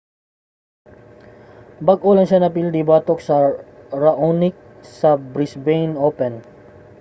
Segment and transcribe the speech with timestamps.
[1.87, 3.53] bag-o lang siya napildi batok kang
[4.01, 4.55] raonic
[4.97, 6.33] sa brisbane open